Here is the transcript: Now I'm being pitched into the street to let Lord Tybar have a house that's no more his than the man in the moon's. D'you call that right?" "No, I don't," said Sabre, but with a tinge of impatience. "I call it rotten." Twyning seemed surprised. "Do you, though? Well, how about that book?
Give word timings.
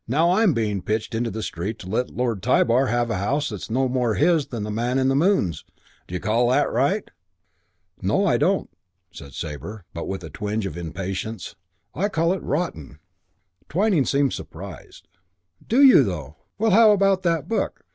Now 0.07 0.31
I'm 0.31 0.55
being 0.55 0.81
pitched 0.81 1.13
into 1.13 1.29
the 1.29 1.43
street 1.43 1.77
to 1.77 1.87
let 1.87 2.09
Lord 2.09 2.41
Tybar 2.41 2.87
have 2.87 3.11
a 3.11 3.17
house 3.19 3.49
that's 3.49 3.69
no 3.69 3.87
more 3.87 4.15
his 4.15 4.47
than 4.47 4.63
the 4.63 4.71
man 4.71 4.97
in 4.97 5.09
the 5.09 5.15
moon's. 5.15 5.63
D'you 6.07 6.19
call 6.19 6.49
that 6.49 6.71
right?" 6.71 7.07
"No, 8.01 8.25
I 8.25 8.37
don't," 8.37 8.67
said 9.11 9.35
Sabre, 9.35 9.85
but 9.93 10.07
with 10.07 10.23
a 10.23 10.31
tinge 10.31 10.65
of 10.65 10.75
impatience. 10.75 11.55
"I 11.93 12.09
call 12.09 12.33
it 12.33 12.41
rotten." 12.41 12.97
Twyning 13.69 14.05
seemed 14.05 14.33
surprised. 14.33 15.07
"Do 15.67 15.83
you, 15.83 16.03
though? 16.03 16.37
Well, 16.57 16.71
how 16.71 16.93
about 16.93 17.21
that 17.21 17.47
book? 17.47 17.83